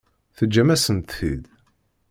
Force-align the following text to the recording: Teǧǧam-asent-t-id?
Teǧǧam-asent-t-id? 0.37 1.43